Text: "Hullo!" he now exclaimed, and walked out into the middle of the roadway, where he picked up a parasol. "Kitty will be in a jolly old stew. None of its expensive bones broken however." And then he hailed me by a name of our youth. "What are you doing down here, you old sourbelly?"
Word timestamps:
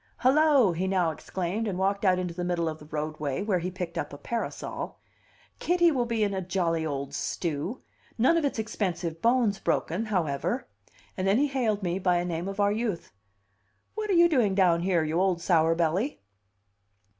"Hullo!" 0.23 0.71
he 0.71 0.87
now 0.87 1.11
exclaimed, 1.11 1.67
and 1.67 1.77
walked 1.77 2.03
out 2.03 2.17
into 2.17 2.33
the 2.33 2.43
middle 2.43 2.67
of 2.67 2.79
the 2.79 2.87
roadway, 2.87 3.43
where 3.43 3.59
he 3.59 3.69
picked 3.69 3.99
up 3.99 4.11
a 4.11 4.17
parasol. 4.17 4.97
"Kitty 5.59 5.91
will 5.91 6.07
be 6.07 6.23
in 6.23 6.33
a 6.33 6.41
jolly 6.41 6.83
old 6.83 7.13
stew. 7.13 7.83
None 8.17 8.35
of 8.35 8.43
its 8.43 8.57
expensive 8.57 9.21
bones 9.21 9.59
broken 9.59 10.05
however." 10.05 10.67
And 11.15 11.27
then 11.27 11.37
he 11.37 11.45
hailed 11.49 11.83
me 11.83 11.99
by 11.99 12.15
a 12.17 12.25
name 12.25 12.47
of 12.47 12.59
our 12.59 12.71
youth. 12.71 13.11
"What 13.93 14.09
are 14.09 14.13
you 14.13 14.27
doing 14.27 14.55
down 14.55 14.81
here, 14.81 15.03
you 15.03 15.21
old 15.21 15.39
sourbelly?" 15.39 16.19